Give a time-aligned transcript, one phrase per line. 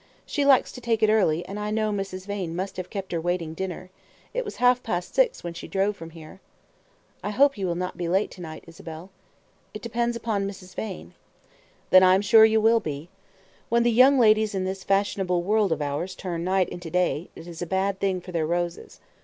[0.25, 2.25] She likes to take it early, and I know Mrs.
[2.25, 3.91] Vane must have kept her waiting dinner.
[4.33, 6.39] It was half past six when she drove from here."
[7.23, 9.11] "I hope you will not be late to night, Isabel."
[9.75, 10.73] "It depends upon Mrs.
[10.73, 11.13] Vane."
[11.91, 13.09] "Then I am sure you will be.
[13.69, 17.45] When the young ladies in this fashionable world of ours turn night into day, it
[17.45, 18.99] is a bad thing for their roses.